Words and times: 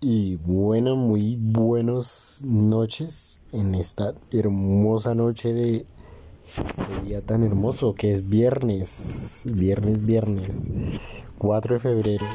y 0.00 0.36
bueno, 0.36 0.94
muy 0.94 1.36
buenas 1.36 2.42
noches 2.44 3.40
en 3.50 3.74
esta 3.74 4.14
hermosa 4.30 5.16
noche 5.16 5.52
de 5.52 5.86
este 6.44 7.04
día 7.04 7.20
tan 7.20 7.42
hermoso 7.42 7.94
que 7.94 8.12
es 8.12 8.28
viernes, 8.28 9.42
viernes, 9.46 10.06
viernes, 10.06 10.70
4 11.38 11.74
de 11.74 11.80
febrero, 11.80 12.26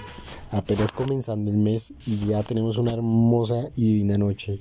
apenas 0.51 0.91
comenzando 0.91 1.51
el 1.51 1.57
mes 1.57 1.93
y 2.05 2.27
ya 2.27 2.43
tenemos 2.43 2.77
una 2.77 2.91
hermosa 2.91 3.69
y 3.77 3.93
divina 3.93 4.17
noche. 4.17 4.59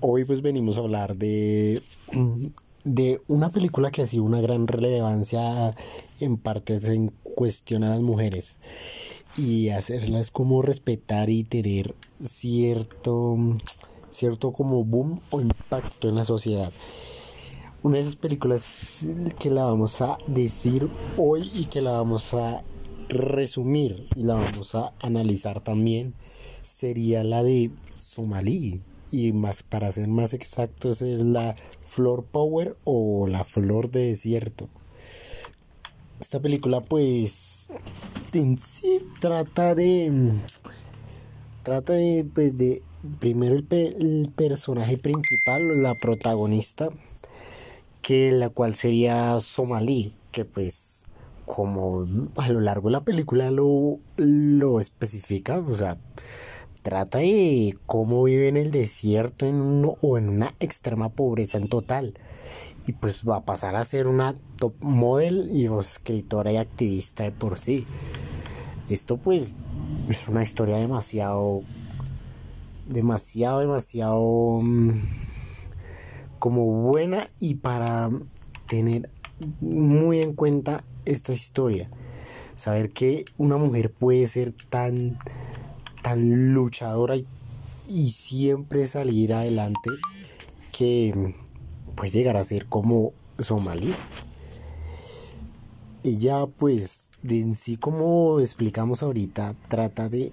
Hoy 0.00 0.24
pues 0.24 0.42
venimos 0.42 0.78
a 0.78 0.82
hablar 0.82 1.16
de, 1.16 1.82
de 2.84 3.20
una 3.26 3.50
película 3.50 3.90
que 3.90 4.02
ha 4.02 4.06
sido 4.06 4.22
una 4.22 4.40
gran 4.40 4.68
relevancia 4.68 5.74
en 6.20 6.36
partes 6.36 6.84
en 6.84 7.12
cuestión 7.24 7.82
a 7.82 7.90
las 7.90 8.00
mujeres 8.00 8.56
y 9.36 9.70
hacerlas 9.70 10.30
como 10.30 10.62
respetar 10.62 11.30
y 11.30 11.44
tener 11.44 11.94
cierto, 12.22 13.36
cierto 14.10 14.52
como 14.52 14.84
boom 14.84 15.20
o 15.30 15.40
impacto 15.40 16.08
en 16.08 16.16
la 16.16 16.24
sociedad. 16.24 16.72
Una 17.82 17.96
de 17.96 18.02
esas 18.02 18.16
películas 18.16 19.00
que 19.38 19.50
la 19.50 19.64
vamos 19.64 20.00
a 20.00 20.18
decir 20.28 20.88
hoy 21.16 21.50
y 21.52 21.64
que 21.64 21.82
la 21.82 21.92
vamos 21.92 22.32
a 22.34 22.62
resumir 23.08 24.06
y 24.14 24.22
la 24.22 24.34
vamos 24.34 24.74
a 24.74 24.92
analizar 25.00 25.62
también 25.62 26.14
sería 26.62 27.24
la 27.24 27.42
de 27.42 27.70
Somalí. 27.96 28.82
Y 29.10 29.32
más 29.32 29.62
para 29.62 29.92
ser 29.92 30.08
más 30.08 30.32
exactos 30.32 31.02
es 31.02 31.20
la 31.20 31.54
Flor 31.82 32.24
Power 32.24 32.78
o 32.84 33.26
la 33.26 33.44
Flor 33.44 33.90
de 33.90 34.06
Desierto. 34.06 34.68
Esta 36.18 36.40
película 36.40 36.80
pues 36.80 37.68
en 38.32 38.56
sí 38.56 39.00
trata 39.20 39.74
de 39.74 40.32
trata 41.62 41.92
de 41.92 42.26
pues 42.34 42.56
de 42.56 42.82
primero 43.18 43.54
el, 43.54 44.32
personaje 44.34 44.98
principal 44.98 45.82
la 45.82 45.94
protagonista 45.94 46.90
que 48.00 48.32
la 48.32 48.48
cual 48.48 48.74
sería 48.74 49.38
Somalí 49.40 50.12
que 50.30 50.44
pues 50.44 51.04
como 51.46 52.06
a 52.36 52.48
lo 52.48 52.60
largo 52.60 52.88
de 52.88 52.92
la 52.92 53.04
película 53.04 53.50
lo, 53.50 53.98
lo 54.16 54.80
especifica 54.80 55.58
o 55.58 55.74
sea 55.74 55.98
trata 56.82 57.18
de 57.18 57.76
cómo 57.86 58.24
vive 58.24 58.48
en 58.48 58.56
el 58.56 58.70
desierto 58.70 59.46
en 59.46 59.84
o 60.00 60.18
en 60.18 60.28
una 60.28 60.54
extrema 60.60 61.10
pobreza 61.10 61.58
en 61.58 61.68
total 61.68 62.14
y 62.86 62.92
pues 62.92 63.28
va 63.28 63.36
a 63.36 63.44
pasar 63.44 63.76
a 63.76 63.84
ser 63.84 64.06
una 64.06 64.34
top 64.56 64.74
model 64.80 65.48
y 65.52 65.66
escritora 65.66 66.52
y 66.52 66.56
activista 66.56 67.24
de 67.24 67.32
por 67.32 67.58
sí. 67.58 67.86
Esto 68.88 69.16
pues 69.16 69.54
es 70.08 70.28
una 70.28 70.42
historia 70.42 70.76
demasiado, 70.76 71.62
demasiado, 72.88 73.60
demasiado 73.60 74.60
mm, 74.62 74.90
como 76.38 76.66
buena 76.66 77.26
y 77.38 77.56
para 77.56 78.10
tener 78.68 79.10
muy 79.60 80.20
en 80.20 80.34
cuenta 80.34 80.84
esta 81.04 81.32
historia. 81.32 81.90
Saber 82.54 82.90
que 82.90 83.24
una 83.38 83.56
mujer 83.56 83.92
puede 83.92 84.26
ser 84.28 84.52
tan, 84.52 85.18
tan 86.02 86.52
luchadora 86.52 87.16
y, 87.16 87.26
y 87.88 88.10
siempre 88.10 88.86
salir 88.86 89.32
adelante 89.32 89.90
que 90.70 91.34
puede 91.94 92.10
llegar 92.10 92.36
a 92.36 92.44
ser 92.44 92.66
como 92.66 93.12
somalí. 93.38 93.94
Ella 96.04 96.46
pues 96.46 97.12
de 97.22 97.40
en 97.40 97.54
sí 97.54 97.76
como 97.76 98.40
explicamos 98.40 99.04
ahorita 99.04 99.54
trata 99.68 100.08
de 100.08 100.32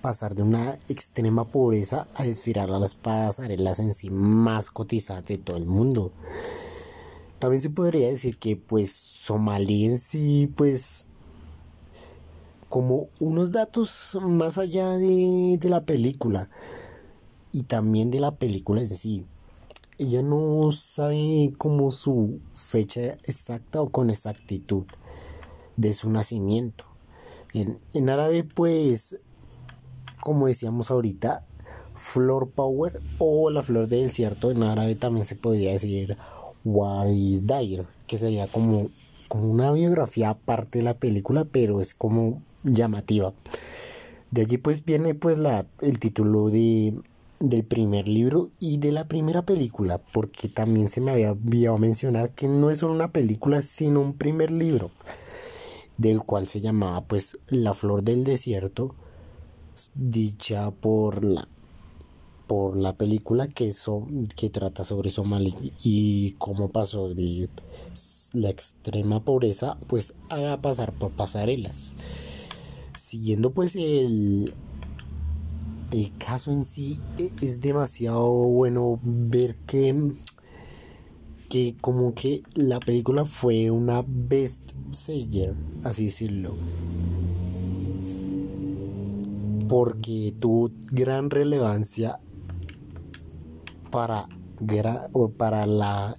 pasar 0.00 0.34
de 0.34 0.42
una 0.42 0.78
extrema 0.88 1.44
pobreza 1.44 2.08
a 2.14 2.22
desfilar 2.22 2.70
a 2.70 2.78
las 2.78 2.94
pasarelas 2.94 3.80
en 3.80 3.92
sí 3.92 4.08
más 4.08 4.70
cotizadas 4.70 5.26
de 5.26 5.36
todo 5.36 5.58
el 5.58 5.66
mundo. 5.66 6.10
También 7.38 7.60
se 7.60 7.68
podría 7.68 8.08
decir 8.08 8.38
que 8.38 8.56
pues 8.56 8.90
Somalí 8.90 9.84
en 9.84 9.98
sí 9.98 10.50
pues 10.56 11.04
como 12.70 13.08
unos 13.20 13.50
datos 13.50 14.16
más 14.22 14.56
allá 14.56 14.92
de, 14.96 15.58
de 15.60 15.68
la 15.68 15.84
película 15.84 16.48
y 17.52 17.64
también 17.64 18.10
de 18.10 18.20
la 18.20 18.36
película 18.36 18.80
en 18.80 18.88
sí 18.88 19.26
ella 19.98 20.22
no 20.22 20.70
sabe 20.70 21.52
como 21.58 21.90
su 21.90 22.40
fecha 22.54 23.14
exacta 23.24 23.82
o 23.82 23.88
con 23.88 24.10
exactitud 24.10 24.84
de 25.76 25.92
su 25.92 26.08
nacimiento. 26.08 26.84
En, 27.52 28.08
árabe, 28.08 28.44
pues, 28.44 29.18
como 30.20 30.46
decíamos 30.46 30.90
ahorita, 30.90 31.44
Flor 31.94 32.50
Power 32.50 33.00
o 33.18 33.50
la 33.50 33.62
flor 33.62 33.88
del 33.88 34.06
desierto, 34.06 34.50
en 34.50 34.62
árabe 34.62 34.94
también 34.94 35.26
se 35.26 35.34
podría 35.34 35.72
decir 35.72 36.16
Waris 36.64 37.46
Dair, 37.46 37.86
que 38.06 38.18
sería 38.18 38.46
como, 38.46 38.88
como 39.28 39.50
una 39.50 39.72
biografía 39.72 40.30
aparte 40.30 40.78
de 40.78 40.84
la 40.84 40.98
película, 40.98 41.44
pero 41.44 41.80
es 41.80 41.94
como 41.94 42.40
llamativa. 42.62 43.32
De 44.30 44.42
allí 44.42 44.58
pues 44.58 44.84
viene 44.84 45.14
pues 45.14 45.38
la, 45.38 45.66
el 45.80 45.98
título 45.98 46.50
de 46.50 46.94
del 47.40 47.64
primer 47.64 48.08
libro 48.08 48.50
y 48.58 48.78
de 48.78 48.92
la 48.92 49.06
primera 49.06 49.42
película, 49.42 49.98
porque 49.98 50.48
también 50.48 50.88
se 50.88 51.00
me 51.00 51.12
había 51.12 51.32
olvidado 51.32 51.78
mencionar 51.78 52.30
que 52.34 52.48
no 52.48 52.70
es 52.70 52.80
solo 52.80 52.94
una 52.94 53.12
película, 53.12 53.62
sino 53.62 54.00
un 54.00 54.14
primer 54.14 54.50
libro, 54.50 54.90
del 55.96 56.22
cual 56.22 56.46
se 56.46 56.60
llamaba 56.60 57.02
pues 57.02 57.38
La 57.48 57.74
Flor 57.74 58.02
del 58.02 58.24
Desierto, 58.24 58.94
dicha 59.94 60.70
por 60.70 61.24
la 61.24 61.48
por 62.48 62.78
la 62.78 62.96
película 62.96 63.46
que, 63.46 63.70
que 64.34 64.48
trata 64.48 64.82
sobre 64.82 65.10
Somalia 65.10 65.54
y 65.84 66.32
cómo 66.38 66.70
pasó 66.70 67.10
de 67.10 67.48
la 68.32 68.48
extrema 68.48 69.22
pobreza 69.22 69.76
pues 69.86 70.14
a 70.30 70.56
pasar 70.62 70.94
por 70.94 71.12
pasarelas. 71.12 71.94
Siguiendo 72.96 73.50
pues 73.50 73.76
el, 73.76 74.52
el 75.90 76.12
caso 76.18 76.50
en 76.50 76.64
sí 76.64 77.00
e, 77.18 77.30
es 77.42 77.60
demasiado 77.60 78.26
bueno 78.26 79.00
ver 79.02 79.56
que 79.66 80.12
que 81.48 81.76
como 81.80 82.14
que 82.14 82.42
la 82.54 82.78
película 82.78 83.24
fue 83.24 83.70
una 83.70 84.04
best 84.06 84.72
seller, 84.92 85.54
así 85.82 86.06
decirlo. 86.06 86.54
Porque 89.66 90.34
tuvo 90.38 90.70
gran 90.92 91.30
relevancia 91.30 92.20
para, 93.90 94.28
para 95.38 95.66
la 95.66 96.16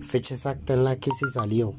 fecha 0.00 0.34
exacta 0.34 0.74
en 0.74 0.84
la 0.84 0.96
que 0.96 1.10
se 1.18 1.30
salió. 1.30 1.74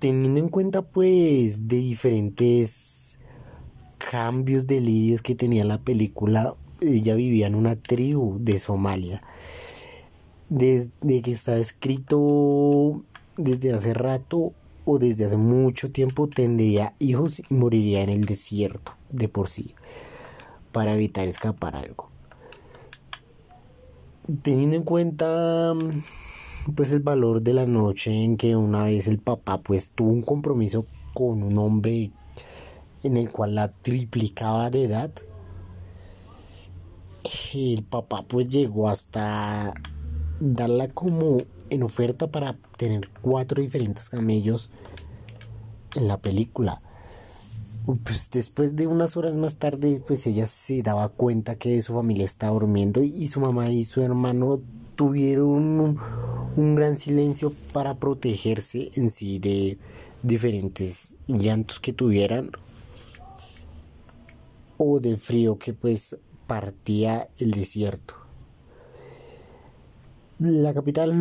Teniendo 0.00 0.40
en 0.40 0.48
cuenta 0.48 0.82
pues 0.82 1.68
de 1.68 1.76
diferentes 1.76 2.95
cambios 4.10 4.66
de 4.66 4.80
líderes 4.80 5.20
que 5.20 5.34
tenía 5.34 5.64
la 5.64 5.78
película, 5.78 6.54
ella 6.80 7.16
vivía 7.16 7.48
en 7.48 7.56
una 7.56 7.74
tribu 7.74 8.38
de 8.40 8.58
Somalia. 8.58 9.20
Desde 10.48 11.22
que 11.22 11.32
estaba 11.32 11.58
escrito 11.58 13.02
desde 13.36 13.74
hace 13.74 13.94
rato 13.94 14.52
o 14.84 14.98
desde 14.98 15.24
hace 15.24 15.36
mucho 15.36 15.90
tiempo 15.90 16.28
tendría 16.28 16.94
hijos 17.00 17.40
y 17.40 17.54
moriría 17.54 18.02
en 18.02 18.10
el 18.10 18.24
desierto 18.24 18.92
de 19.10 19.28
por 19.28 19.48
sí 19.48 19.74
para 20.70 20.94
evitar 20.94 21.26
escapar 21.26 21.74
algo. 21.74 22.08
Teniendo 24.42 24.76
en 24.76 24.84
cuenta 24.84 25.74
pues 26.76 26.92
el 26.92 27.00
valor 27.00 27.42
de 27.42 27.54
la 27.54 27.66
noche 27.66 28.12
en 28.12 28.36
que 28.36 28.54
una 28.54 28.84
vez 28.84 29.08
el 29.08 29.18
papá 29.18 29.58
pues 29.58 29.90
tuvo 29.90 30.10
un 30.10 30.22
compromiso 30.22 30.86
con 31.12 31.42
un 31.42 31.58
hombre 31.58 32.12
en 33.02 33.16
el 33.16 33.30
cual 33.30 33.54
la 33.54 33.72
triplicaba 33.72 34.70
de 34.70 34.84
edad. 34.84 35.10
El 37.54 37.82
papá 37.82 38.24
pues 38.26 38.46
llegó 38.48 38.88
hasta 38.88 39.74
darla 40.40 40.88
como 40.88 41.38
en 41.70 41.82
oferta 41.82 42.30
para 42.30 42.56
tener 42.76 43.08
cuatro 43.20 43.62
diferentes 43.62 44.08
camellos 44.08 44.70
en 45.94 46.08
la 46.08 46.18
película. 46.18 46.82
Pues 48.04 48.30
después 48.30 48.74
de 48.74 48.86
unas 48.86 49.16
horas 49.16 49.36
más 49.36 49.56
tarde, 49.56 50.02
pues 50.06 50.26
ella 50.26 50.46
se 50.46 50.82
daba 50.82 51.08
cuenta 51.08 51.54
que 51.54 51.80
su 51.82 51.94
familia 51.94 52.24
estaba 52.24 52.52
durmiendo 52.52 53.02
y 53.02 53.28
su 53.28 53.40
mamá 53.40 53.70
y 53.70 53.84
su 53.84 54.02
hermano 54.02 54.60
tuvieron 54.96 55.48
un, 55.48 55.98
un 56.56 56.74
gran 56.74 56.96
silencio 56.96 57.52
para 57.72 57.94
protegerse 57.94 58.90
en 58.94 59.10
sí 59.10 59.38
de 59.38 59.78
diferentes 60.22 61.16
llantos 61.28 61.78
que 61.78 61.92
tuvieran 61.92 62.50
o 64.78 65.00
de 65.00 65.16
frío 65.16 65.58
que 65.58 65.72
pues 65.72 66.16
partía 66.46 67.28
el 67.38 67.52
desierto. 67.52 68.14
La 70.38 70.74
capital 70.74 71.12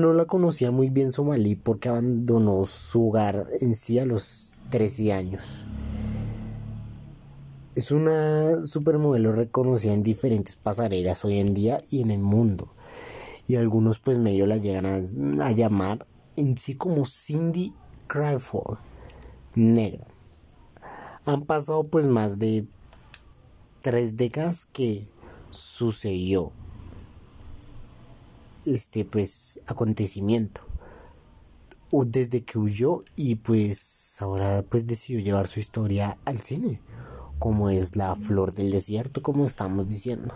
no 0.00 0.14
la 0.14 0.24
conocía 0.24 0.70
muy 0.70 0.88
bien 0.88 1.12
Somalí 1.12 1.56
porque 1.56 1.90
abandonó 1.90 2.64
su 2.64 3.08
hogar 3.08 3.46
en 3.60 3.74
sí 3.74 3.98
a 3.98 4.06
los 4.06 4.54
13 4.70 5.12
años. 5.12 5.66
Es 7.74 7.90
una 7.90 8.64
supermodelo 8.64 9.32
reconocida 9.32 9.92
en 9.92 10.02
diferentes 10.02 10.56
pasarelas 10.56 11.22
hoy 11.24 11.38
en 11.38 11.52
día 11.52 11.82
y 11.90 12.00
en 12.00 12.10
el 12.10 12.20
mundo. 12.20 12.72
Y 13.46 13.56
algunos 13.56 13.98
pues 13.98 14.18
medio 14.18 14.46
la 14.46 14.56
llegan 14.56 14.86
a, 15.40 15.52
llamar 15.52 16.06
en 16.36 16.56
sí 16.56 16.76
como 16.76 17.04
Cindy 17.04 17.74
Crawford, 18.06 18.78
negra. 19.54 20.06
Han 21.28 21.44
pasado 21.44 21.84
pues 21.84 22.06
más 22.06 22.38
de 22.38 22.66
tres 23.82 24.16
décadas 24.16 24.66
que 24.72 25.06
sucedió 25.50 26.52
este 28.64 29.04
pues 29.04 29.60
acontecimiento 29.66 30.62
desde 31.92 32.44
que 32.44 32.58
huyó 32.58 33.04
y 33.14 33.36
pues 33.36 34.16
ahora 34.20 34.64
pues 34.68 34.86
decidió 34.86 35.20
llevar 35.20 35.46
su 35.46 35.60
historia 35.60 36.16
al 36.24 36.38
cine 36.38 36.80
como 37.38 37.68
es 37.68 37.94
la 37.94 38.16
flor 38.16 38.54
del 38.54 38.70
desierto, 38.70 39.22
como 39.22 39.44
estamos 39.44 39.86
diciendo. 39.86 40.34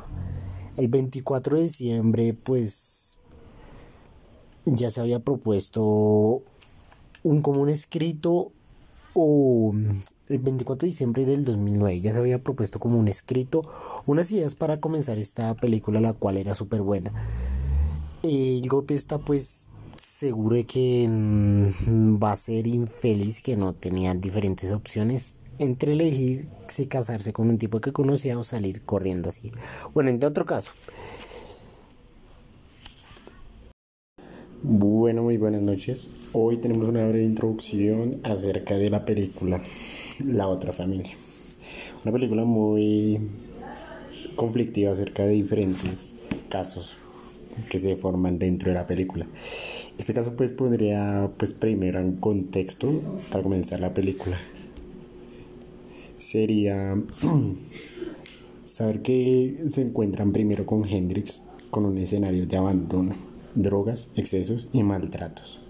El 0.77 0.89
24 0.89 1.56
de 1.56 1.62
diciembre, 1.62 2.35
pues, 2.35 3.19
ya 4.65 4.91
se 4.91 5.00
había 5.00 5.19
propuesto 5.19 6.43
un 7.25 7.43
común 7.43 7.69
escrito 7.69 8.53
o 9.14 9.75
el 10.29 10.38
24 10.38 10.87
de 10.87 10.87
diciembre 10.88 11.25
del 11.25 11.44
2009 11.44 12.00
ya 12.00 12.12
se 12.12 12.19
había 12.19 12.38
propuesto 12.38 12.79
como 12.79 12.99
un 12.99 13.09
escrito 13.09 13.67
unas 14.06 14.31
ideas 14.31 14.55
para 14.55 14.81
comenzar 14.81 15.19
esta 15.19 15.55
película 15.55 16.00
la 16.00 16.12
cual 16.12 16.37
era 16.37 16.55
súper 16.55 16.82
buena 16.82 17.12
el 18.23 18.67
golpe 18.69 18.94
está 18.94 19.19
pues 19.19 19.67
seguro 19.97 20.56
de 20.56 20.64
que 20.64 21.09
mm, 21.09 22.23
va 22.23 22.32
a 22.32 22.37
ser 22.37 22.67
infeliz 22.67 23.43
que 23.43 23.56
no 23.56 23.75
tenía 23.75 24.14
diferentes 24.14 24.73
opciones 24.73 25.41
entre 25.58 25.93
elegir 25.93 26.49
si 26.69 26.87
casarse 26.87 27.32
con 27.32 27.49
un 27.49 27.56
tipo 27.56 27.81
que 27.81 27.93
conocía 27.93 28.38
o 28.38 28.43
salir 28.43 28.85
corriendo 28.85 29.29
así. 29.29 29.53
Bueno, 29.94 30.11
en 30.11 30.23
otro 30.25 30.44
caso. 30.44 30.73
Bueno, 34.64 35.25
muy 35.25 35.38
buenas 35.38 35.61
noches. 35.61 36.09
Hoy 36.32 36.59
tenemos 36.59 36.88
una 36.88 37.05
breve 37.05 37.25
introducción 37.25 38.20
acerca 38.23 38.79
de 38.79 38.91
la 38.91 39.05
película 39.05 39.61
La 40.25 40.47
otra 40.47 40.73
familia. 40.73 41.11
Una 42.05 42.12
película 42.12 42.44
muy 42.44 43.19
conflictiva 44.37 44.93
acerca 44.93 45.25
de 45.25 45.31
diferentes 45.31 46.14
casos 46.49 46.97
que 47.70 47.81
se 47.81 47.97
forman 47.97 48.38
dentro 48.38 48.69
de 48.69 48.75
la 48.75 48.87
película. 48.87 49.26
Este 49.99 50.14
caso 50.14 50.37
pues 50.37 50.53
podría 50.53 51.29
pues 51.38 51.55
primero 51.55 51.99
en 51.99 52.19
contexto 52.19 53.00
para 53.32 53.43
comenzar 53.43 53.81
la 53.81 53.93
película 53.93 54.38
sería 56.19 56.97
saber 58.65 59.03
que 59.03 59.65
se 59.67 59.82
encuentran 59.82 60.31
primero 60.31 60.67
con 60.67 60.88
Hendrix 60.88 61.43
con 61.70 61.85
un 61.85 61.99
escenario 61.99 62.47
de 62.47 62.56
abandono, 62.56 63.31
drogas, 63.55 64.11
excesos 64.17 64.69
y 64.73 64.83
maltratos. 64.83 65.61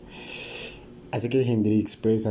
Hace 1.11 1.29
que 1.29 1.43
Hendrix 1.43 1.97
pues 1.97 2.27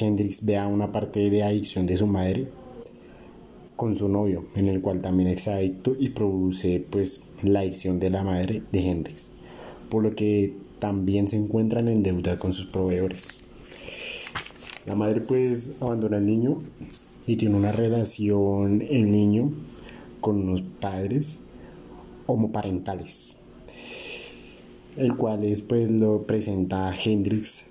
Hendrix 0.00 0.44
vea 0.44 0.66
una 0.66 0.92
parte 0.92 1.30
de 1.30 1.42
adicción 1.42 1.86
de 1.86 1.96
su 1.96 2.06
madre 2.06 2.48
con 3.76 3.96
su 3.96 4.08
novio, 4.08 4.46
en 4.54 4.68
el 4.68 4.80
cual 4.80 5.00
también 5.00 5.28
es 5.28 5.48
adicto 5.48 5.96
y 5.98 6.10
produce 6.10 6.84
pues 6.88 7.22
la 7.42 7.60
adicción 7.60 7.98
de 7.98 8.10
la 8.10 8.22
madre 8.22 8.62
de 8.70 8.80
Hendrix, 8.80 9.30
por 9.90 10.02
lo 10.02 10.10
que 10.10 10.54
también 10.78 11.26
se 11.28 11.36
encuentran 11.36 11.88
en 11.88 12.02
deuda 12.02 12.36
con 12.36 12.52
sus 12.52 12.66
proveedores. 12.66 13.44
La 14.86 14.94
madre 14.94 15.20
pues 15.22 15.76
abandona 15.80 16.18
al 16.18 16.26
niño 16.26 16.60
y 17.26 17.36
tiene 17.36 17.56
una 17.56 17.72
relación 17.72 18.82
el 18.82 19.10
niño 19.10 19.50
con 20.20 20.36
unos 20.36 20.62
padres 20.62 21.38
homoparentales, 22.26 23.36
el 24.96 25.16
cual 25.16 25.44
es 25.44 25.62
pues 25.62 25.90
lo 25.90 26.22
presenta 26.22 26.88
a 26.88 26.96
Hendrix, 26.96 27.64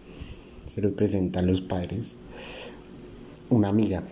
se 0.66 0.82
lo 0.82 0.94
presenta 0.94 1.40
a 1.40 1.44
los 1.44 1.62
padres, 1.62 2.18
una 3.50 3.70
amiga 3.70 4.04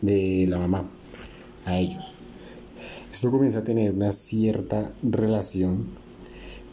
de 0.00 0.46
la 0.48 0.58
mamá, 0.58 0.84
a 1.64 1.78
ellos. 1.78 2.12
Esto 3.12 3.30
comienza 3.30 3.60
a 3.60 3.64
tener 3.64 3.92
una 3.92 4.12
cierta 4.12 4.92
relación 5.02 5.86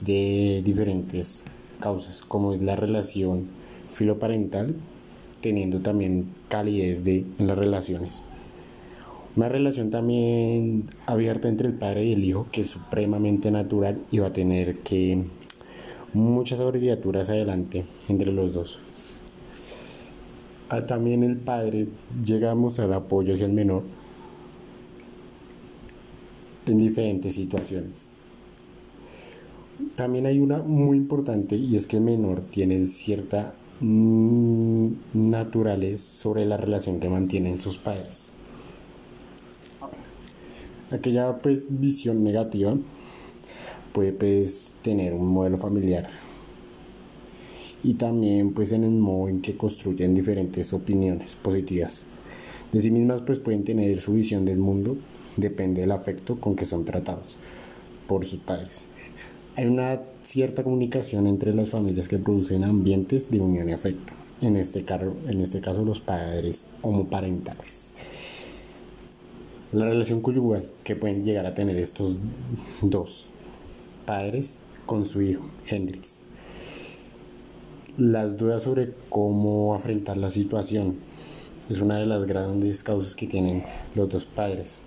de 0.01 0.61
diferentes 0.63 1.45
causas, 1.79 2.21
como 2.21 2.53
es 2.53 2.61
la 2.61 2.75
relación 2.75 3.47
filoparental 3.89 4.75
teniendo 5.45 5.79
también 5.79 6.31
calidez 6.49 7.03
de, 7.03 7.23
en 7.37 7.45
las 7.45 7.55
relaciones. 7.55 8.23
Una 9.35 9.47
relación 9.47 9.91
también 9.91 10.85
abierta 11.05 11.47
entre 11.49 11.67
el 11.67 11.75
padre 11.75 12.05
y 12.05 12.13
el 12.13 12.23
hijo 12.23 12.47
que 12.51 12.61
es 12.61 12.67
supremamente 12.71 13.51
natural 13.51 13.99
y 14.09 14.17
va 14.17 14.29
a 14.29 14.33
tener 14.33 14.79
que 14.79 15.23
muchas 16.15 16.59
abreviaturas 16.59 17.29
adelante 17.29 17.85
entre 18.09 18.31
los 18.31 18.53
dos. 18.53 18.79
Ah, 20.69 20.85
también 20.85 21.23
el 21.23 21.37
padre 21.37 21.87
llega 22.23 22.51
a 22.51 22.55
mostrar 22.55 22.91
apoyo 22.93 23.35
hacia 23.35 23.45
el 23.45 23.53
menor 23.53 23.83
en 26.65 26.79
diferentes 26.79 27.35
situaciones. 27.35 28.09
También 29.95 30.25
hay 30.25 30.39
una 30.39 30.63
muy 30.63 30.97
importante 30.97 31.55
y 31.55 31.75
es 31.75 31.85
que 31.85 31.97
el 31.97 32.03
menor 32.03 32.41
tiene 32.41 32.85
cierta 32.87 33.53
Mm, 33.81 34.93
naturales 35.13 35.99
sobre 35.99 36.45
la 36.45 36.55
relación 36.55 37.01
que 37.01 37.09
mantienen 37.09 37.59
sus 37.59 37.77
padres. 37.77 38.31
Aquella 40.91 41.39
pues 41.39 41.67
visión 41.69 42.23
negativa 42.23 42.73
puede 43.95 44.11
pues 44.11 44.73
tener 44.81 45.13
un 45.13 45.25
modelo 45.25 45.57
familiar. 45.57 46.09
Y 47.81 47.93
también 47.93 48.53
pues 48.53 48.73
en 48.73 48.83
el 48.83 48.91
modo 48.91 49.29
en 49.29 49.41
que 49.41 49.55
construyen 49.55 50.13
diferentes 50.13 50.73
opiniones 50.73 51.35
positivas. 51.35 52.03
De 52.73 52.81
sí 52.81 52.91
mismas 52.91 53.21
pues 53.21 53.39
pueden 53.39 53.63
tener 53.63 53.97
su 53.99 54.13
visión 54.13 54.43
del 54.43 54.57
mundo 54.57 54.97
depende 55.37 55.79
del 55.81 55.93
afecto 55.93 56.41
con 56.41 56.57
que 56.57 56.65
son 56.65 56.83
tratados 56.83 57.37
por 58.05 58.25
sus 58.25 58.41
padres. 58.41 58.83
Hay 59.55 59.67
una 59.67 60.01
cierta 60.23 60.63
comunicación 60.63 61.25
entre 61.25 61.55
las 61.55 61.69
familias 61.69 62.09
que 62.09 62.17
producen 62.17 62.65
ambientes 62.65 63.31
de 63.31 63.39
unión 63.39 63.69
y 63.69 63.71
afecto, 63.71 64.11
en 64.41 64.57
este, 64.57 64.83
caso, 64.83 65.13
en 65.29 65.39
este 65.39 65.61
caso 65.61 65.85
los 65.85 66.01
padres 66.01 66.67
homoparentales. 66.81 67.93
La 69.71 69.85
relación 69.85 70.19
conyugal 70.19 70.65
que 70.83 70.97
pueden 70.97 71.23
llegar 71.23 71.45
a 71.45 71.53
tener 71.53 71.77
estos 71.77 72.17
dos 72.81 73.27
padres 74.05 74.59
con 74.85 75.05
su 75.05 75.21
hijo, 75.21 75.45
Hendrix. 75.67 76.21
Las 77.97 78.37
dudas 78.37 78.63
sobre 78.63 78.93
cómo 79.09 79.73
afrontar 79.73 80.17
la 80.17 80.29
situación 80.29 80.97
es 81.69 81.81
una 81.81 81.97
de 81.97 82.05
las 82.05 82.25
grandes 82.25 82.83
causas 82.83 83.15
que 83.15 83.27
tienen 83.27 83.63
los 83.95 84.09
dos 84.09 84.25
padres. 84.25 84.81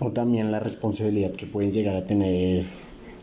O 0.00 0.10
también 0.10 0.50
la 0.50 0.60
responsabilidad 0.60 1.32
que 1.32 1.46
pueden 1.46 1.72
llegar 1.72 1.96
a 1.96 2.06
tener 2.06 2.66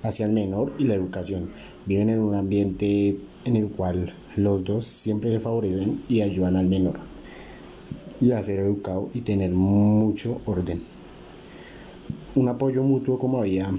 hacia 0.04 0.26
el 0.26 0.32
menor 0.32 0.74
y 0.80 0.86
la 0.86 0.96
educación. 0.96 1.50
Viven 1.86 2.10
en 2.10 2.20
un 2.20 2.36
ambiente 2.36 3.18
en 3.46 3.56
el 3.56 3.70
cual 3.70 4.14
los 4.36 4.64
dos 4.64 4.86
siempre 4.86 5.32
le 5.32 5.40
favorecen 5.40 6.02
y 6.08 6.22
ayudan 6.22 6.56
al 6.56 6.68
menor 6.68 7.00
y 8.20 8.32
a 8.32 8.44
ser 8.44 8.60
educado 8.60 9.10
y 9.14 9.22
tener 9.22 9.52
mucho 9.52 10.42
orden. 10.46 10.84
Un 12.36 12.48
apoyo 12.48 12.84
mutuo 12.84 13.18
como 13.18 13.40
había 13.40 13.72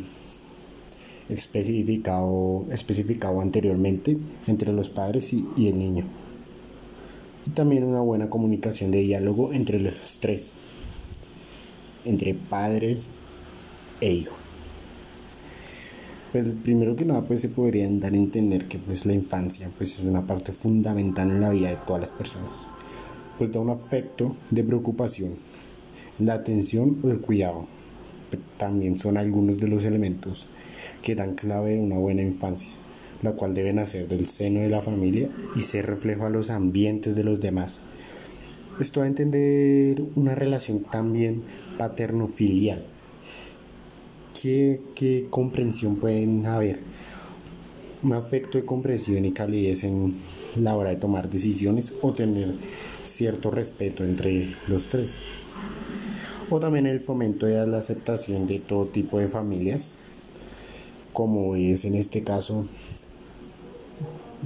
especificado, 1.32 2.66
especificado 2.70 3.40
anteriormente 3.40 4.16
entre 4.46 4.72
los 4.72 4.88
padres 4.88 5.32
y, 5.32 5.46
y 5.56 5.68
el 5.68 5.78
niño. 5.78 6.04
Y 7.46 7.50
también 7.50 7.84
una 7.84 8.00
buena 8.00 8.30
comunicación 8.30 8.90
de 8.90 9.00
diálogo 9.00 9.52
entre 9.52 9.80
los 9.80 10.18
tres, 10.20 10.52
entre 12.04 12.34
padres 12.34 13.10
e 14.00 14.12
hijos. 14.12 14.42
Pues 16.32 16.54
primero 16.54 16.96
que 16.96 17.04
nada 17.04 17.26
pues 17.26 17.42
se 17.42 17.50
podrían 17.50 18.00
dar 18.00 18.14
a 18.14 18.16
entender 18.16 18.66
que 18.66 18.78
pues 18.78 19.04
la 19.04 19.12
infancia 19.12 19.70
pues 19.76 19.98
es 19.98 20.04
una 20.06 20.26
parte 20.26 20.50
fundamental 20.50 21.30
en 21.30 21.42
la 21.42 21.50
vida 21.50 21.68
de 21.68 21.76
todas 21.76 22.00
las 22.00 22.10
personas. 22.10 22.68
Pues 23.36 23.52
da 23.52 23.60
un 23.60 23.68
afecto 23.68 24.34
de 24.50 24.64
preocupación, 24.64 25.34
la 26.18 26.32
atención 26.32 27.00
o 27.02 27.10
el 27.10 27.20
cuidado. 27.20 27.66
También 28.56 28.98
son 28.98 29.18
algunos 29.18 29.58
de 29.58 29.68
los 29.68 29.84
elementos 29.84 30.48
que 31.00 31.14
dan 31.14 31.34
clave 31.34 31.74
de 31.74 31.80
una 31.80 31.96
buena 31.96 32.22
infancia, 32.22 32.70
la 33.22 33.32
cual 33.32 33.54
debe 33.54 33.72
nacer 33.72 34.08
del 34.08 34.26
seno 34.28 34.60
de 34.60 34.68
la 34.68 34.82
familia 34.82 35.28
y 35.56 35.60
ser 35.60 35.86
reflejo 35.86 36.26
a 36.26 36.30
los 36.30 36.50
ambientes 36.50 37.16
de 37.16 37.24
los 37.24 37.40
demás. 37.40 37.80
Esto 38.80 39.00
va 39.00 39.04
a 39.06 39.08
entender 39.08 40.02
una 40.16 40.34
relación 40.34 40.82
también 40.82 41.42
paterno-filial 41.78 42.84
¿qué, 44.42 45.26
comprensión 45.30 45.96
pueden 45.96 46.44
haber? 46.46 46.80
Un 48.02 48.14
afecto 48.14 48.58
de 48.58 48.64
comprensión 48.64 49.24
y 49.24 49.32
calidez 49.32 49.84
en 49.84 50.16
la 50.56 50.74
hora 50.74 50.90
de 50.90 50.96
tomar 50.96 51.30
decisiones 51.30 51.92
o 52.02 52.12
tener 52.12 52.54
cierto 53.04 53.50
respeto 53.50 54.04
entre 54.04 54.52
los 54.66 54.88
tres. 54.88 55.12
O 56.50 56.58
también 56.58 56.86
el 56.86 57.00
fomento 57.00 57.46
de 57.46 57.64
la 57.66 57.78
aceptación 57.78 58.46
de 58.46 58.58
todo 58.58 58.86
tipo 58.86 59.18
de 59.18 59.28
familias, 59.28 59.96
como 61.12 61.56
es 61.56 61.84
en 61.84 61.94
este 61.94 62.22
caso 62.22 62.66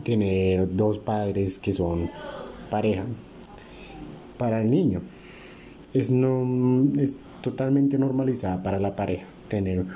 tener 0.02 0.74
dos 0.76 0.98
padres 0.98 1.58
que 1.58 1.72
son 1.72 2.10
pareja 2.70 3.04
para 4.38 4.60
el 4.60 4.70
niño. 4.70 5.02
Es, 5.92 6.10
no, 6.10 7.00
es 7.00 7.16
totalmente 7.42 7.98
normalizada 7.98 8.62
para 8.62 8.78
la 8.78 8.96
pareja 8.96 9.24
tener 9.48 9.86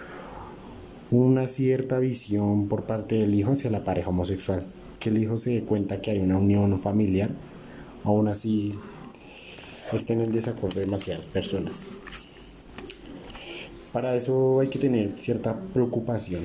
una 1.11 1.47
cierta 1.49 1.99
visión 1.99 2.69
por 2.69 2.85
parte 2.85 3.17
del 3.17 3.35
hijo 3.35 3.53
hacia 3.53 3.71
la 3.71 3.85
pareja 3.85 4.11
homosexual. 4.11 4.67
Que 4.99 5.09
el 5.09 5.19
hijo 5.19 5.37
se 5.37 5.51
dé 5.51 5.63
cuenta 5.63 6.01
que 6.01 6.13
hay 6.13 6.19
una 6.19 6.39
unión 6.39 6.79
familiar, 6.79 7.31
aún 8.05 8.29
así 8.29 8.73
estén 9.93 10.21
en 10.21 10.31
desacuerdo 10.31 10.81
demasiadas 10.81 11.25
personas. 11.27 11.91
Para 13.93 14.15
eso 14.15 14.61
hay 14.61 14.69
que 14.69 14.79
tener 14.79 15.13
cierta 15.19 15.59
preocupación. 15.73 16.43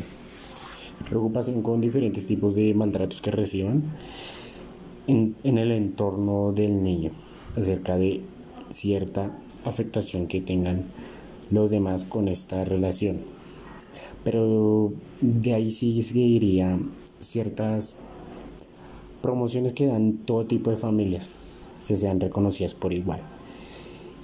Preocupación 1.07 1.61
con 1.61 1.79
diferentes 1.79 2.25
tipos 2.25 2.55
de 2.55 2.73
maltratos 2.73 3.21
que 3.21 3.29
reciban 3.29 3.83
en, 5.05 5.35
el 5.43 5.71
entorno 5.71 6.53
del 6.53 6.81
niño, 6.81 7.11
acerca 7.55 7.97
de 7.97 8.21
cierta 8.69 9.37
afectación 9.63 10.25
que 10.25 10.41
tengan 10.41 10.83
los 11.51 11.69
demás 11.69 12.03
con 12.03 12.29
esta 12.29 12.65
relación. 12.65 13.19
Pero 14.23 14.93
de 15.21 15.53
ahí 15.53 15.71
sí 15.71 16.01
seguiría 16.01 16.79
ciertas 17.19 17.97
promociones 19.21 19.73
que 19.73 19.85
dan 19.85 20.13
todo 20.25 20.45
tipo 20.45 20.71
de 20.71 20.77
familias 20.77 21.29
que 21.87 21.95
sean 21.95 22.19
reconocidas 22.19 22.73
por 22.73 22.91
igual. 22.91 23.21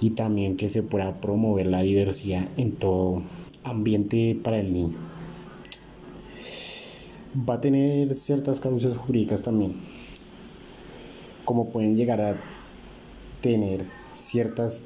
Y 0.02 0.10
también 0.10 0.58
que 0.58 0.68
se 0.68 0.82
pueda 0.82 1.18
promover 1.20 1.68
la 1.68 1.80
diversidad 1.80 2.46
en 2.58 2.72
todo 2.72 3.22
ambiente 3.64 4.38
para 4.42 4.58
el 4.58 4.72
niño. 4.72 4.98
Va 7.48 7.54
a 7.54 7.60
tener 7.62 8.14
ciertas 8.16 8.60
causas 8.60 8.98
jurídicas 8.98 9.40
también, 9.40 9.76
como 11.46 11.70
pueden 11.70 11.96
llegar 11.96 12.20
a 12.20 12.36
tener 13.40 13.86
ciertas 14.14 14.82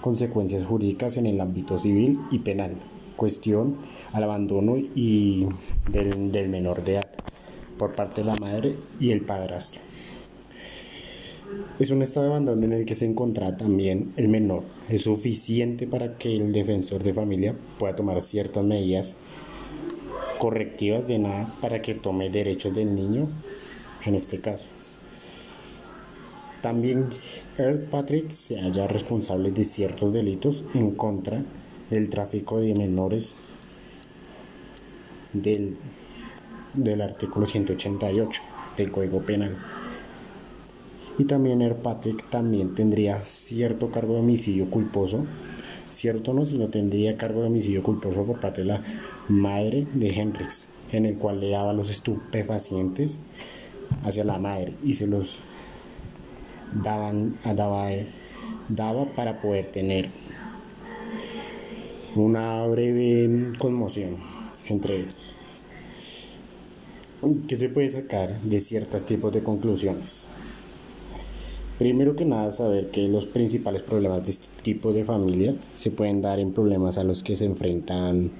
consecuencias 0.00 0.66
jurídicas 0.66 1.16
en 1.18 1.26
el 1.26 1.40
ámbito 1.40 1.78
civil 1.78 2.18
y 2.32 2.40
penal, 2.40 2.72
cuestión 3.16 3.76
al 4.12 4.24
abandono 4.24 4.76
y 4.76 5.46
del, 5.90 6.32
del 6.32 6.48
menor 6.48 6.82
de 6.82 6.94
edad 6.94 7.08
por 7.78 7.94
parte 7.94 8.22
de 8.22 8.26
la 8.26 8.36
madre 8.36 8.74
y 8.98 9.10
el 9.10 9.20
padrastro. 9.20 9.80
Es 11.78 11.90
un 11.90 12.02
estado 12.02 12.26
de 12.26 12.32
abandono 12.32 12.64
en 12.64 12.72
el 12.72 12.86
que 12.86 12.94
se 12.94 13.04
encuentra 13.04 13.56
también 13.56 14.12
el 14.16 14.28
menor. 14.28 14.62
Es 14.88 15.02
suficiente 15.02 15.86
para 15.86 16.16
que 16.16 16.34
el 16.34 16.52
defensor 16.52 17.02
de 17.02 17.12
familia 17.12 17.54
pueda 17.78 17.96
tomar 17.96 18.20
ciertas 18.22 18.64
medidas 18.64 19.16
correctivas 20.38 21.06
de 21.08 21.18
nada 21.18 21.48
para 21.60 21.82
que 21.82 21.94
tome 21.94 22.30
derechos 22.30 22.74
del 22.74 22.94
niño 22.94 23.28
en 24.04 24.14
este 24.14 24.40
caso. 24.40 24.66
También 26.62 27.10
Earl 27.58 27.80
Patrick 27.90 28.30
se 28.30 28.60
halla 28.60 28.86
responsable 28.86 29.50
de 29.50 29.64
ciertos 29.64 30.12
delitos 30.12 30.64
en 30.74 30.92
contra 30.92 31.42
del 31.90 32.08
tráfico 32.08 32.58
de 32.58 32.74
menores 32.74 33.34
del, 35.32 35.76
del 36.72 37.02
artículo 37.02 37.46
188 37.46 38.40
del 38.76 38.90
Código 38.90 39.20
Penal. 39.20 39.56
Y 41.18 41.24
también 41.24 41.62
Earl 41.62 41.76
Patrick 41.76 42.28
también 42.28 42.74
tendría 42.74 43.22
cierto 43.22 43.90
cargo 43.90 44.14
de 44.14 44.20
homicidio 44.20 44.68
culposo, 44.68 45.24
cierto 45.90 46.34
no, 46.34 46.44
sino 46.44 46.68
tendría 46.68 47.16
cargo 47.16 47.40
de 47.40 47.46
homicidio 47.46 47.82
culposo 47.82 48.24
por 48.24 48.40
parte 48.40 48.62
de 48.62 48.66
la 48.66 48.82
madre 49.28 49.86
de 49.94 50.10
Hendrix, 50.10 50.66
en 50.90 51.06
el 51.06 51.16
cual 51.16 51.40
le 51.40 51.50
daba 51.50 51.72
los 51.72 51.90
estupefacientes 51.90 53.20
hacia 54.02 54.24
la 54.24 54.38
madre 54.38 54.74
y 54.82 54.94
se 54.94 55.06
los 55.06 55.38
daban, 56.82 57.36
daba, 57.54 57.88
daba 58.68 59.06
para 59.14 59.40
poder 59.40 59.66
tener 59.66 60.08
una 62.16 62.66
breve 62.66 63.52
conmoción 63.58 64.16
entre 64.68 64.96
ellos. 64.96 65.14
¿Qué 67.48 67.56
se 67.56 67.68
puede 67.68 67.88
sacar 67.88 68.38
de 68.42 68.60
ciertos 68.60 69.06
tipos 69.06 69.32
de 69.32 69.42
conclusiones? 69.42 70.26
Primero 71.78 72.14
que 72.14 72.24
nada, 72.24 72.52
saber 72.52 72.90
que 72.90 73.08
los 73.08 73.26
principales 73.26 73.82
problemas 73.82 74.24
de 74.24 74.30
este 74.30 74.46
tipo 74.62 74.92
de 74.92 75.04
familia 75.04 75.56
se 75.76 75.90
pueden 75.90 76.22
dar 76.22 76.38
en 76.38 76.52
problemas 76.52 76.98
a 76.98 77.04
los 77.04 77.24
que 77.24 77.36
se 77.36 77.46
enfrentan 77.46 78.30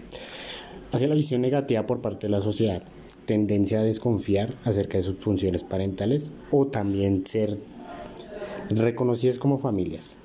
hacia 0.92 1.08
la 1.08 1.16
visión 1.16 1.40
negativa 1.40 1.84
por 1.84 2.00
parte 2.00 2.28
de 2.28 2.30
la 2.30 2.40
sociedad, 2.40 2.80
tendencia 3.26 3.80
a 3.80 3.82
desconfiar 3.82 4.54
acerca 4.62 4.98
de 4.98 5.02
sus 5.02 5.16
funciones 5.16 5.64
parentales 5.64 6.30
o 6.52 6.68
también 6.68 7.26
ser 7.26 7.58
reconocidas 8.70 9.38
como 9.38 9.58
familias. 9.58 10.16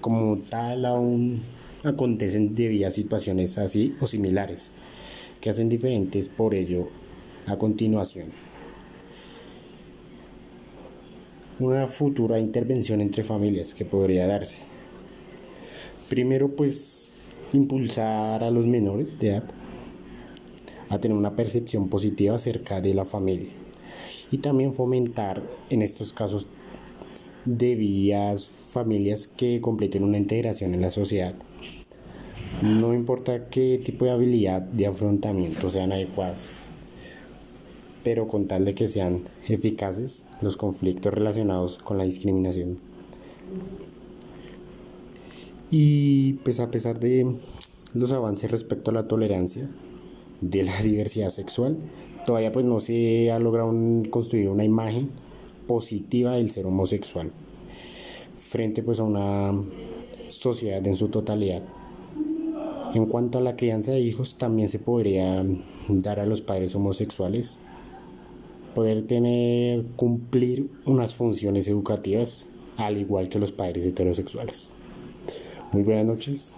Como 0.00 0.38
tal, 0.38 0.86
aún 0.86 1.42
acontecen 1.84 2.54
debidas 2.54 2.94
situaciones 2.94 3.58
así 3.58 3.94
o 4.00 4.06
similares, 4.06 4.70
que 5.42 5.50
hacen 5.50 5.68
diferentes 5.68 6.30
por 6.30 6.54
ello 6.54 6.88
a 7.46 7.56
continuación. 7.56 8.47
Una 11.60 11.88
futura 11.88 12.38
intervención 12.38 13.00
entre 13.00 13.24
familias 13.24 13.74
que 13.74 13.84
podría 13.84 14.28
darse. 14.28 14.58
Primero, 16.08 16.54
pues, 16.54 17.10
impulsar 17.52 18.44
a 18.44 18.50
los 18.52 18.64
menores 18.66 19.18
de 19.18 19.30
edad 19.30 19.44
a 20.88 21.00
tener 21.00 21.16
una 21.16 21.34
percepción 21.34 21.88
positiva 21.88 22.36
acerca 22.36 22.80
de 22.80 22.94
la 22.94 23.04
familia 23.04 23.50
y 24.30 24.38
también 24.38 24.72
fomentar 24.72 25.42
en 25.68 25.82
estos 25.82 26.12
casos 26.12 26.46
de 27.44 27.74
vías 27.74 28.46
familias 28.46 29.26
que 29.26 29.60
completen 29.60 30.04
una 30.04 30.18
integración 30.18 30.74
en 30.74 30.80
la 30.80 30.90
sociedad. 30.90 31.34
No 32.62 32.94
importa 32.94 33.48
qué 33.48 33.82
tipo 33.84 34.04
de 34.04 34.12
habilidad 34.12 34.62
de 34.62 34.86
afrontamiento 34.86 35.70
sean 35.70 35.90
adecuadas, 35.90 36.52
pero 38.04 38.28
con 38.28 38.46
tal 38.46 38.64
de 38.64 38.76
que 38.76 38.86
sean 38.86 39.24
eficaces 39.48 40.22
los 40.40 40.56
conflictos 40.56 41.12
relacionados 41.12 41.78
con 41.78 41.98
la 41.98 42.04
discriminación. 42.04 42.76
Y 45.70 46.34
pues 46.44 46.60
a 46.60 46.70
pesar 46.70 46.98
de 46.98 47.34
los 47.94 48.12
avances 48.12 48.50
respecto 48.50 48.90
a 48.90 48.94
la 48.94 49.08
tolerancia 49.08 49.68
de 50.40 50.62
la 50.62 50.76
diversidad 50.82 51.30
sexual, 51.30 51.78
todavía 52.24 52.52
pues 52.52 52.64
no 52.64 52.78
se 52.78 53.30
ha 53.30 53.38
logrado 53.38 53.72
construir 54.10 54.48
una 54.48 54.64
imagen 54.64 55.10
positiva 55.66 56.32
del 56.32 56.50
ser 56.50 56.66
homosexual 56.66 57.32
frente 58.38 58.82
pues 58.82 59.00
a 59.00 59.04
una 59.04 59.52
sociedad 60.28 60.86
en 60.86 60.94
su 60.96 61.08
totalidad. 61.08 61.62
En 62.94 63.06
cuanto 63.06 63.38
a 63.38 63.42
la 63.42 63.56
crianza 63.56 63.92
de 63.92 64.00
hijos, 64.00 64.36
también 64.36 64.68
se 64.68 64.78
podría 64.78 65.44
dar 65.88 66.20
a 66.20 66.26
los 66.26 66.40
padres 66.40 66.74
homosexuales 66.74 67.58
poder 68.78 69.02
tener, 69.02 69.86
cumplir 69.96 70.70
unas 70.84 71.16
funciones 71.16 71.66
educativas 71.66 72.46
al 72.76 72.96
igual 72.96 73.28
que 73.28 73.40
los 73.40 73.50
padres 73.50 73.84
heterosexuales. 73.84 74.70
Muy 75.72 75.82
buenas 75.82 76.06
noches. 76.06 76.54